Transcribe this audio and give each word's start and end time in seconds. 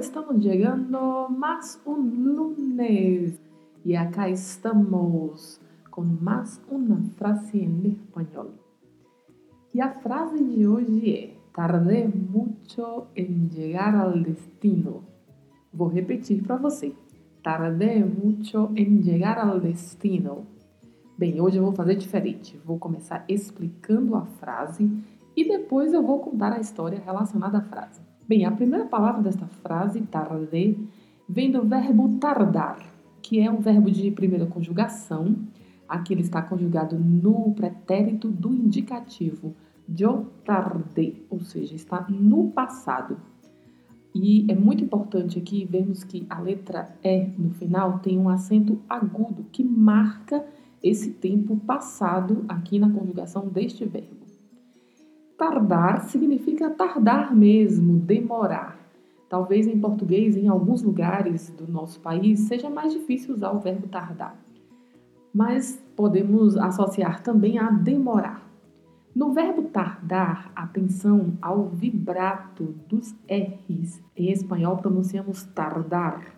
Estamos 0.00 0.42
llegando 0.42 1.28
más 1.28 1.78
un 1.84 2.24
lunes 2.24 3.38
y 3.84 3.96
acá 3.96 4.30
estamos 4.30 5.60
con 5.90 6.24
más 6.24 6.58
una 6.70 7.02
frase 7.18 7.62
en 7.62 7.84
español. 7.84 8.54
E 9.74 9.82
a 9.82 9.90
frase 9.90 10.42
de 10.42 10.66
hoje 10.66 11.10
é: 11.14 11.36
Tardé 11.52 12.08
muito 12.08 13.08
em 13.14 13.50
chegar 13.52 13.94
ao 13.94 14.18
destino. 14.18 15.04
Vou 15.70 15.88
repetir 15.88 16.42
para 16.44 16.56
você. 16.56 16.94
Tardé 17.42 18.02
muito 18.02 18.72
em 18.74 19.02
chegar 19.02 19.38
ao 19.38 19.60
destino. 19.60 20.46
Bem, 21.18 21.42
hoje 21.42 21.58
eu 21.58 21.62
vou 21.62 21.74
fazer 21.74 21.96
diferente. 21.96 22.58
Vou 22.64 22.78
começar 22.78 23.22
explicando 23.28 24.16
a 24.16 24.24
frase 24.24 24.90
e 25.36 25.46
depois 25.46 25.92
eu 25.92 26.02
vou 26.02 26.20
contar 26.20 26.54
a 26.54 26.58
história 26.58 27.02
relacionada 27.04 27.58
à 27.58 27.62
frase. 27.62 28.09
Bem, 28.30 28.44
a 28.44 28.52
primeira 28.52 28.86
palavra 28.86 29.22
desta 29.22 29.44
frase, 29.44 30.02
tardé, 30.02 30.76
vem 31.28 31.50
do 31.50 31.64
verbo 31.64 32.16
tardar, 32.20 32.78
que 33.20 33.40
é 33.40 33.50
um 33.50 33.58
verbo 33.58 33.90
de 33.90 34.08
primeira 34.12 34.46
conjugação 34.46 35.34
Aqui 35.88 36.14
ele 36.14 36.20
está 36.20 36.40
conjugado 36.40 36.96
no 36.96 37.52
pretérito 37.54 38.28
do 38.28 38.54
indicativo. 38.54 39.56
Eu 39.98 40.28
tardé, 40.44 41.14
ou 41.28 41.40
seja, 41.40 41.74
está 41.74 42.06
no 42.08 42.52
passado. 42.52 43.16
E 44.14 44.46
é 44.48 44.54
muito 44.54 44.84
importante 44.84 45.36
aqui 45.36 45.64
vermos 45.64 46.04
que 46.04 46.24
a 46.30 46.38
letra 46.38 46.96
E 47.02 47.26
no 47.36 47.50
final 47.50 47.98
tem 47.98 48.16
um 48.16 48.28
acento 48.28 48.80
agudo 48.88 49.44
que 49.50 49.64
marca 49.64 50.46
esse 50.80 51.10
tempo 51.14 51.56
passado 51.56 52.44
aqui 52.48 52.78
na 52.78 52.90
conjugação 52.90 53.48
deste 53.48 53.84
verbo. 53.84 54.19
Tardar 55.40 56.02
significa 56.02 56.68
tardar 56.68 57.34
mesmo, 57.34 57.98
demorar. 57.98 58.78
Talvez 59.28 59.66
em 59.66 59.80
português, 59.80 60.36
em 60.36 60.48
alguns 60.48 60.82
lugares 60.82 61.48
do 61.50 61.66
nosso 61.66 61.98
país, 62.00 62.40
seja 62.40 62.68
mais 62.68 62.92
difícil 62.92 63.34
usar 63.34 63.50
o 63.52 63.60
verbo 63.60 63.88
tardar 63.88 64.36
mas 65.32 65.80
podemos 65.96 66.56
associar 66.56 67.22
também 67.22 67.58
a 67.58 67.70
demorar. 67.70 68.48
No 69.14 69.32
verbo 69.32 69.62
tardar, 69.62 70.52
atenção 70.54 71.32
ao 71.40 71.68
vibrato 71.68 72.74
dos 72.88 73.14
R's. 73.28 74.02
Em 74.16 74.30
espanhol 74.30 74.76
pronunciamos 74.76 75.44
tardar. 75.44 76.34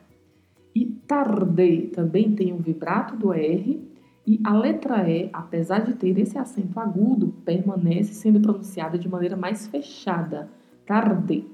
E 0.75 0.87
tarde 0.87 1.91
também 1.95 2.35
tem 2.35 2.53
um 2.53 2.59
vibrato 2.59 3.15
do 3.17 3.33
R 3.33 3.92
e 4.27 4.41
a 4.45 4.57
letra 4.57 5.09
E, 5.09 5.29
apesar 5.33 5.81
de 5.81 5.95
ter 5.95 6.17
esse 6.19 6.39
acento 6.39 6.79
agudo, 6.79 7.35
permanece 7.45 8.15
sendo 8.15 8.41
pronunciada 8.41 8.97
de 8.97 9.09
maneira 9.09 9.37
mais 9.37 9.67
fechada. 9.67 10.49
Tarde. 10.87 11.45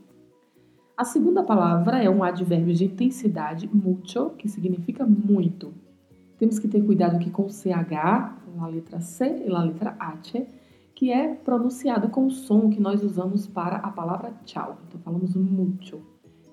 A 0.97 1.05
segunda 1.05 1.43
palavra 1.43 2.03
é 2.03 2.11
um 2.11 2.23
advérbio 2.23 2.75
de 2.75 2.85
intensidade, 2.85 3.71
mucho, 3.73 4.31
que 4.31 4.49
significa 4.49 5.07
muito. 5.07 5.73
Temos 6.37 6.59
que 6.59 6.69
ter 6.69 6.83
cuidado 6.85 7.17
aqui 7.17 7.31
com 7.31 7.47
o 7.47 7.51
CH, 7.51 8.37
a 8.61 8.67
letra 8.67 9.01
C 9.01 9.45
e 9.47 9.55
a 9.55 9.63
letra 9.63 9.97
H, 9.99 10.47
que 10.95 11.11
é 11.11 11.35
pronunciado 11.35 12.09
com 12.09 12.27
o 12.27 12.31
som 12.31 12.69
que 12.69 12.81
nós 12.81 13.03
usamos 13.03 13.47
para 13.47 13.77
a 13.77 13.91
palavra 13.91 14.33
tchau. 14.45 14.79
Então 14.89 15.01
falamos 15.01 15.35
mucho. 15.37 16.01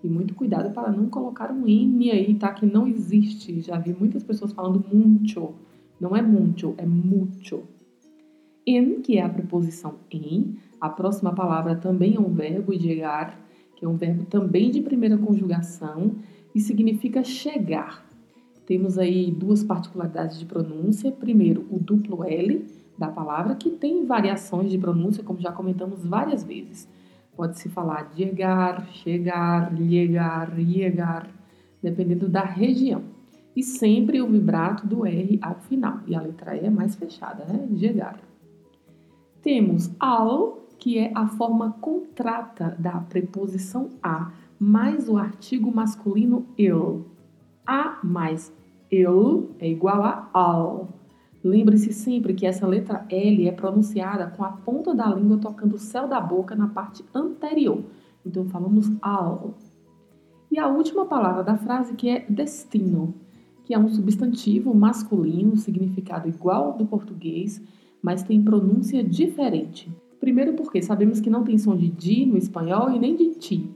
E 0.03 0.07
muito 0.07 0.35
cuidado 0.35 0.71
para 0.71 0.91
não 0.91 1.09
colocar 1.09 1.51
um 1.51 1.67
N 1.67 2.11
aí, 2.11 2.35
tá? 2.35 2.53
Que 2.53 2.65
não 2.65 2.87
existe. 2.87 3.59
Já 3.61 3.79
vi 3.79 3.93
muitas 3.93 4.23
pessoas 4.23 4.53
falando 4.53 4.85
mucho. 4.93 5.55
Não 5.99 6.15
é 6.15 6.21
mucho, 6.21 6.73
é 6.77 6.85
mucho. 6.85 7.63
En, 8.67 9.01
que 9.01 9.17
é 9.17 9.21
a 9.21 9.29
preposição 9.29 9.95
em. 10.11 10.57
A 10.81 10.89
próxima 10.89 11.33
palavra 11.33 11.75
também 11.75 12.15
é 12.15 12.19
um 12.19 12.33
verbo, 12.33 12.77
chegar, 12.79 13.39
que 13.75 13.85
é 13.85 13.87
um 13.87 13.95
verbo 13.95 14.25
também 14.25 14.71
de 14.71 14.81
primeira 14.81 15.17
conjugação 15.17 16.15
e 16.53 16.59
significa 16.59 17.23
chegar. 17.23 18.05
Temos 18.65 18.97
aí 18.97 19.31
duas 19.31 19.63
particularidades 19.63 20.39
de 20.39 20.45
pronúncia. 20.45 21.11
Primeiro, 21.11 21.65
o 21.69 21.79
duplo 21.79 22.23
L 22.23 22.65
da 22.97 23.09
palavra, 23.09 23.55
que 23.55 23.69
tem 23.69 24.05
variações 24.05 24.71
de 24.71 24.77
pronúncia, 24.77 25.23
como 25.23 25.39
já 25.39 25.51
comentamos 25.51 26.05
várias 26.05 26.43
vezes. 26.43 26.89
Pode-se 27.35 27.69
falar 27.69 28.11
chegar, 28.15 28.87
chegar, 28.93 29.73
llegar, 29.77 30.57
llegar, 30.57 31.29
dependendo 31.83 32.27
da 32.29 32.43
região. 32.43 33.14
E 33.55 33.63
sempre 33.63 34.21
o 34.21 34.27
vibrato 34.27 34.85
do 34.85 35.05
R 35.05 35.39
ao 35.41 35.55
final. 35.55 35.99
E 36.05 36.15
a 36.15 36.21
letra 36.21 36.55
E 36.55 36.65
é 36.65 36.69
mais 36.69 36.95
fechada, 36.95 37.45
né? 37.45 37.67
Chegar. 37.77 38.19
Temos 39.41 39.91
al, 39.99 40.67
que 40.77 40.97
é 40.97 41.11
a 41.15 41.27
forma 41.27 41.71
contrata 41.79 42.75
da 42.77 42.99
preposição 42.99 43.91
a, 44.01 44.31
mais 44.59 45.07
o 45.07 45.17
artigo 45.17 45.73
masculino 45.73 46.45
eu 46.57 47.05
a 47.65 47.99
mais 48.03 48.53
eu 48.91 49.49
é 49.59 49.67
igual 49.67 50.03
a 50.03 50.29
al. 50.33 50.89
Lembre-se 51.43 51.93
sempre 51.93 52.33
que 52.33 52.45
essa 52.45 52.65
letra 52.65 53.05
L 53.09 53.47
é 53.47 53.51
pronunciada 53.51 54.27
com 54.27 54.43
a 54.43 54.49
ponta 54.49 54.93
da 54.93 55.07
língua 55.07 55.37
tocando 55.37 55.75
o 55.75 55.79
céu 55.79 56.07
da 56.07 56.19
boca 56.19 56.55
na 56.55 56.67
parte 56.67 57.03
anterior. 57.13 57.83
Então 58.25 58.45
falamos 58.45 58.91
al. 59.01 59.55
E 60.51 60.57
a 60.57 60.67
última 60.67 61.05
palavra 61.05 61.43
da 61.43 61.57
frase 61.57 61.93
que 61.95 62.09
é 62.09 62.25
destino, 62.29 63.13
que 63.65 63.73
é 63.73 63.79
um 63.79 63.89
substantivo 63.89 64.73
masculino, 64.73 65.57
significado 65.57 66.29
igual 66.29 66.65
ao 66.65 66.77
do 66.77 66.85
português, 66.85 67.61
mas 68.01 68.23
tem 68.23 68.41
pronúncia 68.41 69.03
diferente. 69.03 69.91
Primeiro 70.19 70.53
porque 70.53 70.81
sabemos 70.81 71.19
que 71.19 71.29
não 71.29 71.43
tem 71.43 71.57
som 71.57 71.75
de 71.75 71.89
di 71.89 72.25
no 72.25 72.37
espanhol 72.37 72.91
e 72.91 72.99
nem 72.99 73.15
de 73.15 73.31
ti. 73.31 73.69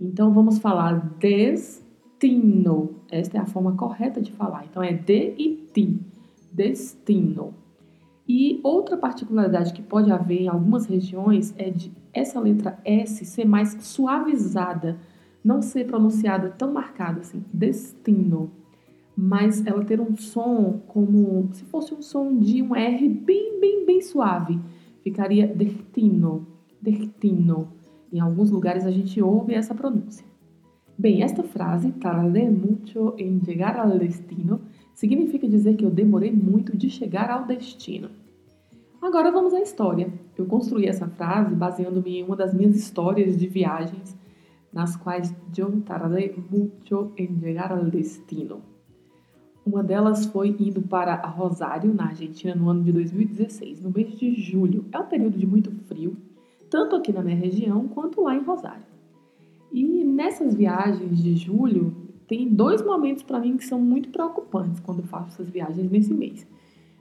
Então 0.00 0.32
vamos 0.32 0.58
falar 0.58 1.16
des 1.18 1.84
destino. 2.24 2.96
Esta 3.10 3.38
é 3.38 3.40
a 3.40 3.46
forma 3.46 3.76
correta 3.76 4.20
de 4.20 4.32
falar. 4.32 4.64
Então 4.64 4.82
é 4.82 4.92
de 4.92 5.34
e 5.38 5.68
ti, 5.72 6.00
destino. 6.52 7.54
E 8.26 8.60
outra 8.62 8.96
particularidade 8.96 9.72
que 9.72 9.82
pode 9.82 10.10
haver 10.10 10.42
em 10.42 10.48
algumas 10.48 10.86
regiões 10.86 11.54
é 11.58 11.70
de 11.70 11.92
essa 12.12 12.40
letra 12.40 12.78
S 12.84 13.24
ser 13.24 13.44
mais 13.44 13.76
suavizada, 13.80 14.98
não 15.44 15.60
ser 15.60 15.86
pronunciada 15.86 16.48
tão 16.48 16.72
marcada 16.72 17.20
assim, 17.20 17.44
destino, 17.52 18.50
mas 19.16 19.64
ela 19.64 19.84
ter 19.84 20.00
um 20.00 20.16
som 20.16 20.80
como 20.88 21.48
se 21.52 21.64
fosse 21.64 21.94
um 21.94 22.02
som 22.02 22.36
de 22.36 22.62
um 22.62 22.74
R 22.74 23.08
bem, 23.08 23.60
bem, 23.60 23.86
bem 23.86 24.00
suave. 24.00 24.58
Ficaria 25.02 25.46
destino, 25.46 26.46
destino. 26.80 27.68
Em 28.12 28.20
alguns 28.20 28.50
lugares 28.50 28.84
a 28.86 28.90
gente 28.90 29.20
ouve 29.22 29.54
essa 29.54 29.74
pronúncia. 29.74 30.24
Bem, 30.96 31.22
esta 31.22 31.42
frase, 31.42 31.90
tardé 31.92 32.48
mucho 32.48 33.14
en 33.18 33.40
llegar 33.40 33.78
al 33.78 33.98
destino, 33.98 34.60
significa 34.94 35.48
dizer 35.48 35.76
que 35.76 35.84
eu 35.84 35.90
demorei 35.90 36.30
muito 36.30 36.76
de 36.76 36.88
chegar 36.88 37.30
ao 37.30 37.46
destino. 37.46 38.10
Agora 39.02 39.30
vamos 39.32 39.52
à 39.52 39.60
história. 39.60 40.12
Eu 40.38 40.46
construí 40.46 40.86
essa 40.86 41.08
frase 41.08 41.54
baseando-me 41.54 42.18
em 42.18 42.24
uma 42.24 42.36
das 42.36 42.54
minhas 42.54 42.76
histórias 42.76 43.36
de 43.36 43.48
viagens, 43.48 44.16
nas 44.72 44.96
quais 44.96 45.34
eu 45.56 45.80
tardé 45.82 46.34
mucho 46.50 47.12
en 47.16 47.40
llegar 47.40 47.72
al 47.72 47.90
destino. 47.90 48.73
Uma 49.66 49.82
delas 49.82 50.26
foi 50.26 50.54
indo 50.60 50.82
para 50.82 51.16
Rosário, 51.26 51.94
na 51.94 52.08
Argentina, 52.08 52.54
no 52.54 52.68
ano 52.68 52.82
de 52.82 52.92
2016, 52.92 53.80
no 53.80 53.90
mês 53.90 54.12
de 54.18 54.34
julho. 54.34 54.84
É 54.92 54.98
um 54.98 55.06
período 55.06 55.38
de 55.38 55.46
muito 55.46 55.70
frio, 55.86 56.16
tanto 56.68 56.96
aqui 56.96 57.12
na 57.12 57.22
minha 57.22 57.36
região 57.36 57.88
quanto 57.88 58.20
lá 58.20 58.36
em 58.36 58.42
Rosário. 58.42 58.84
E 59.72 60.04
nessas 60.04 60.54
viagens 60.54 61.22
de 61.22 61.34
julho, 61.34 61.96
tem 62.28 62.48
dois 62.48 62.84
momentos 62.84 63.22
para 63.22 63.40
mim 63.40 63.56
que 63.56 63.64
são 63.64 63.80
muito 63.80 64.10
preocupantes 64.10 64.80
quando 64.80 65.00
eu 65.00 65.06
faço 65.06 65.28
essas 65.28 65.48
viagens 65.48 65.90
nesse 65.90 66.12
mês. 66.12 66.46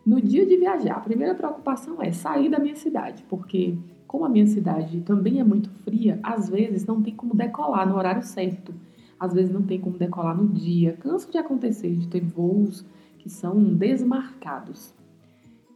No 0.06 0.22
dia 0.22 0.46
de 0.46 0.58
viajar, 0.58 0.96
a 0.96 1.02
primeira 1.02 1.36
preocupação 1.36 2.02
é 2.02 2.12
sair 2.12 2.50
da 2.50 2.60
minha 2.60 2.76
cidade, 2.76 3.24
porque 3.30 3.78
como 4.08 4.26
a 4.26 4.30
minha 4.30 4.48
cidade 4.48 5.02
também 5.02 5.40
é 5.40 5.44
muito 5.44 5.70
fria, 5.84 6.20
às 6.22 6.50
vezes 6.50 6.86
não 6.86 7.02
tem 7.02 7.16
como 7.16 7.34
decolar 7.34 7.88
no 7.88 7.96
horário 7.96 8.24
certo. 8.24 8.74
Às 9.24 9.34
vezes 9.34 9.54
não 9.54 9.62
tem 9.62 9.80
como 9.80 9.98
decolar 9.98 10.36
no 10.36 10.50
dia. 10.50 10.98
Canso 11.00 11.32
de 11.32 11.38
acontecer 11.38 11.96
de 11.96 12.10
ter 12.10 12.20
voos 12.20 12.86
que 13.18 13.30
são 13.30 13.74
desmarcados. 13.74 14.94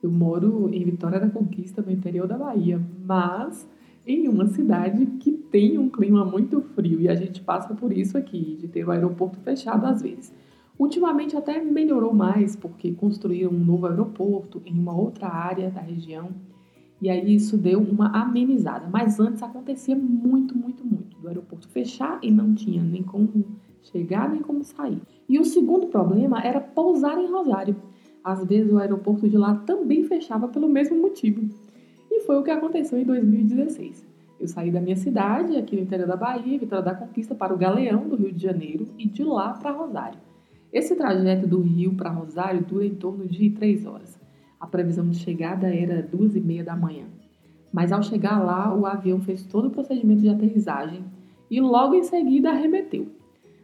Eu 0.03 0.11
moro 0.11 0.69
em 0.73 0.83
Vitória 0.83 1.17
da 1.17 1.29
Conquista, 1.29 1.81
no 1.81 1.89
interior 1.89 2.27
da 2.27 2.38
Bahia, 2.38 2.77
mas 3.05 3.65
em 4.05 4.27
uma 4.27 4.47
cidade 4.47 5.05
que 5.21 5.31
tem 5.31 5.77
um 5.77 5.89
clima 5.89 6.25
muito 6.25 6.59
frio 6.59 6.99
e 6.99 7.07
a 7.07 7.15
gente 7.15 7.41
passa 7.41 7.73
por 7.73 7.94
isso 7.94 8.17
aqui, 8.17 8.57
de 8.59 8.67
ter 8.67 8.85
o 8.85 8.91
aeroporto 8.91 9.39
fechado 9.39 9.85
às 9.85 10.01
vezes. 10.01 10.35
Ultimamente 10.77 11.38
até 11.38 11.63
melhorou 11.63 12.13
mais 12.13 12.53
porque 12.53 12.91
construíram 12.91 13.51
um 13.51 13.63
novo 13.63 13.88
aeroporto 13.88 14.61
em 14.65 14.77
uma 14.77 14.93
outra 14.93 15.29
área 15.29 15.71
da 15.71 15.79
região 15.79 16.31
e 17.01 17.09
aí 17.09 17.35
isso 17.35 17.57
deu 17.57 17.79
uma 17.79 18.07
amenizada. 18.07 18.88
Mas 18.91 19.19
antes 19.19 19.44
acontecia 19.44 19.95
muito, 19.95 20.57
muito, 20.57 20.85
muito 20.85 21.17
do 21.17 21.27
aeroporto 21.27 21.67
fechar 21.67 22.19
e 22.23 22.31
não 22.31 22.53
tinha 22.53 22.81
nem 22.81 23.03
como 23.03 23.45
chegar 23.83 24.29
nem 24.29 24.41
como 24.41 24.63
sair. 24.63 25.01
E 25.29 25.39
o 25.39 25.45
segundo 25.45 25.88
problema 25.88 26.41
era 26.41 26.59
pousar 26.59 27.17
em 27.17 27.31
Rosário. 27.31 27.75
Às 28.23 28.44
vezes 28.44 28.71
o 28.71 28.77
aeroporto 28.77 29.29
de 29.29 29.38
lá 29.38 29.55
também 29.55 30.03
fechava 30.03 30.47
pelo 30.47 30.67
mesmo 30.67 30.99
motivo. 30.99 31.47
E 32.11 32.21
foi 32.21 32.38
o 32.38 32.44
que 32.44 32.51
aconteceu 32.51 33.00
em 33.00 33.05
2016. 33.05 34.05
Eu 34.39 34.47
saí 34.47 34.69
da 34.69 34.81
minha 34.81 34.95
cidade, 34.95 35.55
aqui 35.57 35.75
no 35.75 35.81
interior 35.81 36.07
da 36.07 36.15
Bahia, 36.15 36.59
Vitória 36.59 36.83
da 36.83 36.93
Conquista, 36.93 37.33
para 37.33 37.53
o 37.53 37.57
Galeão, 37.57 38.07
do 38.07 38.15
Rio 38.15 38.31
de 38.31 38.41
Janeiro, 38.41 38.88
e 38.97 39.07
de 39.07 39.23
lá 39.23 39.53
para 39.53 39.71
Rosário. 39.71 40.19
Esse 40.71 40.95
trajeto 40.95 41.47
do 41.47 41.61
Rio 41.61 41.93
para 41.93 42.11
Rosário 42.11 42.63
dura 42.63 42.85
em 42.85 42.93
torno 42.93 43.25
de 43.25 43.50
três 43.50 43.85
horas. 43.85 44.19
A 44.59 44.65
previsão 44.65 45.07
de 45.07 45.18
chegada 45.18 45.74
era 45.74 46.01
duas 46.01 46.36
e 46.36 46.39
meia 46.39 46.63
da 46.63 46.75
manhã. 46.75 47.06
Mas 47.71 47.92
ao 47.92 48.01
chegar 48.01 48.44
lá, 48.44 48.74
o 48.74 48.86
avião 48.86 49.19
fez 49.19 49.44
todo 49.44 49.68
o 49.68 49.71
procedimento 49.71 50.21
de 50.21 50.30
aterrissagem 50.30 51.04
e 51.50 51.62
logo 51.62 51.95
em 51.95 52.04
seguida 52.04 52.50
arremeteu. 52.50 53.07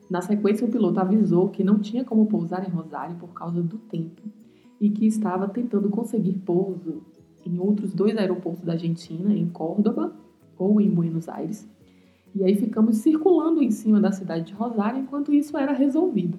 Na 0.10 0.22
sequência, 0.22 0.68
o 0.68 0.72
piloto 0.72 1.00
avisou 1.00 1.50
que 1.50 1.63
não 1.63 1.80
tinha 1.80 2.04
como 2.04 2.28
pousar 2.28 2.68
em 2.68 2.72
Rosário 2.72 3.16
por 3.16 3.30
causa 3.30 3.62
do 3.62 3.78
tempo 3.78 4.22
e 4.80 4.90
que 4.90 5.07
estava 5.07 5.48
tentando 5.48 5.90
conseguir 5.90 6.34
pouso 6.45 7.01
em 7.46 7.57
outros 7.60 7.94
dois 7.94 8.18
aeroportos 8.18 8.63
da 8.63 8.74
Argentina, 8.74 9.34
em 9.34 9.48
Córdoba 9.48 10.13
ou 10.57 10.80
em 10.80 10.89
Buenos 10.89 11.28
Aires. 11.28 11.68
E 12.36 12.44
aí 12.44 12.56
ficamos 12.56 12.98
circulando 12.98 13.62
em 13.62 13.72
cima 13.72 14.00
da 14.00 14.12
cidade 14.12 14.46
de 14.46 14.54
Rosário 14.54 15.01
enquanto 15.01 15.34
isso 15.34 15.57
era 15.57 15.72
resolvido. 15.72 16.38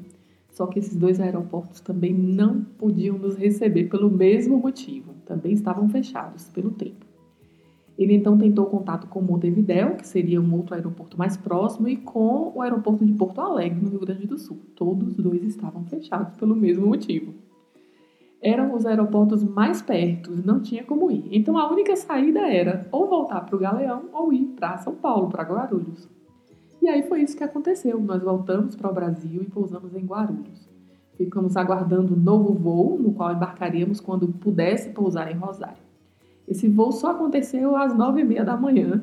Só 0.55 0.69
que 0.69 0.79
esses 0.79 0.95
dois 0.95 1.19
aeroportos 1.19 1.81
também 1.81 2.15
não 2.15 2.63
podiam 2.63 3.19
nos 3.19 3.35
receber 3.35 3.89
pelo 3.89 4.09
mesmo 4.09 4.57
motivo, 4.57 5.13
também 5.27 5.53
estavam 5.53 5.89
fechados 5.89 6.49
pelo 6.49 6.71
tempo. 6.71 7.05
Ele 7.99 8.15
então 8.15 8.39
tentou 8.39 8.67
contato 8.67 9.09
com 9.09 9.21
Montevidéu, 9.21 9.97
que 9.97 10.07
seria 10.07 10.41
um 10.41 10.55
outro 10.55 10.77
aeroporto 10.77 11.19
mais 11.19 11.37
próximo, 11.37 11.89
e 11.89 11.97
com 11.97 12.53
o 12.55 12.63
aeroporto 12.63 13.05
de 13.05 13.13
Porto 13.15 13.41
Alegre, 13.41 13.81
no 13.81 13.91
Rio 13.91 14.01
Grande 14.01 14.29
do 14.29 14.39
Sul. 14.39 14.61
Todos 14.77 15.09
os 15.09 15.17
dois 15.17 15.43
estavam 15.43 15.85
fechados 15.87 16.37
pelo 16.37 16.55
mesmo 16.55 16.87
motivo. 16.87 17.35
Eram 18.41 18.77
os 18.77 18.87
aeroportos 18.87 19.43
mais 19.43 19.83
perto, 19.83 20.31
não 20.45 20.61
tinha 20.61 20.85
como 20.85 21.11
ir. 21.11 21.25
Então 21.33 21.59
a 21.59 21.69
única 21.69 21.97
saída 21.97 22.41
era 22.41 22.87
ou 22.93 23.09
voltar 23.09 23.41
para 23.41 23.57
o 23.57 23.59
Galeão 23.59 24.05
ou 24.13 24.33
ir 24.33 24.47
para 24.55 24.79
São 24.79 24.95
Paulo, 24.95 25.29
para 25.29 25.43
Guarulhos. 25.43 26.14
E 26.85 26.89
aí 26.91 27.03
foi 27.03 27.23
isso 27.23 27.35
que 27.35 27.43
aconteceu. 27.43 27.99
Nós 27.99 28.23
voltamos 28.23 28.77
para 28.77 28.91
o 28.91 28.93
Brasil 28.93 29.41
e 29.43 29.47
pousamos 29.47 29.95
em 29.95 30.05
Guarulhos. 30.05 30.69
Ficamos 31.17 31.57
aguardando 31.57 32.13
o 32.13 32.17
novo 32.17 32.53
voo, 32.53 32.99
no 32.99 33.15
qual 33.15 33.33
embarcaríamos 33.33 34.01
quando 34.01 34.29
pudesse 34.29 34.91
pousar 34.91 35.33
em 35.33 35.35
Rosário. 35.35 35.83
Esse 36.47 36.69
voo 36.69 36.93
só 36.93 37.13
aconteceu 37.13 37.75
às 37.75 37.97
nove 37.97 38.21
e 38.21 38.25
meia 38.25 38.45
da 38.45 38.55
manhã 38.55 39.03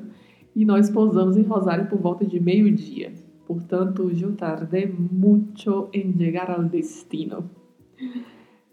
e 0.56 0.64
nós 0.64 0.92
pousamos 0.92 1.38
em 1.38 1.42
Rosário 1.42 1.88
por 1.88 1.98
volta 1.98 2.24
de 2.24 2.40
meio-dia. 2.40 3.14
Portanto, 3.48 4.12
yo 4.12 4.34
tardé 4.34 4.86
mucho 4.86 5.90
en 5.92 6.12
llegar 6.20 6.52
al 6.52 6.66
destino. 6.66 7.50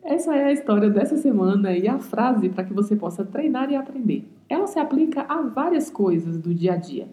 Essa 0.03 0.37
é 0.37 0.45
a 0.45 0.53
história 0.53 0.91
dessa 0.91 1.17
semana 1.17 1.73
e 1.73 1.89
a 1.89 1.99
frase 1.99 2.51
para 2.51 2.65
que 2.65 2.75
você 2.75 2.95
possa 2.95 3.25
treinar 3.25 3.71
e 3.71 3.75
aprender. 3.75 4.29
Ela 4.51 4.67
se 4.67 4.79
aplica 4.79 5.23
a 5.23 5.41
várias 5.41 5.89
coisas 5.89 6.37
do 6.37 6.53
dia 6.53 6.75
a 6.75 6.77
dia 6.77 7.09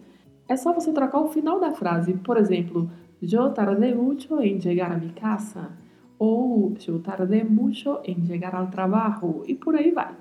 é 0.48 0.56
só 0.56 0.72
você 0.72 0.92
trocar 0.92 1.20
o 1.20 1.28
final 1.28 1.58
da 1.58 1.72
frase. 1.72 2.14
Por 2.14 2.36
exemplo, 2.36 2.90
yo 3.20 3.50
tardé 3.50 3.94
mucho 3.94 4.40
en 4.40 4.58
llegar 4.60 4.92
a 4.92 4.96
mi 4.96 5.10
casa. 5.10 5.70
Ou 6.18 6.74
yo 6.78 6.98
tardé 7.00 7.44
mucho 7.44 8.00
en 8.04 8.24
llegar 8.24 8.54
al 8.54 8.70
trabajo. 8.70 9.42
E 9.46 9.54
por 9.54 9.74
aí 9.76 9.90
vai. 9.90 10.14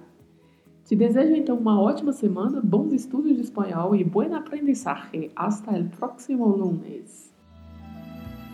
Te 0.84 0.96
desejo 0.96 1.36
então 1.36 1.58
uma 1.58 1.82
ótima 1.82 2.14
semana, 2.14 2.62
bons 2.62 2.94
estudos 2.94 3.36
de 3.36 3.42
espanhol 3.42 3.96
e 3.96 4.04
buen 4.04 4.34
aprendizaje. 4.34 5.32
Hasta 5.36 5.76
el 5.76 5.86
próximo 5.90 6.48
lunes. 6.48 7.35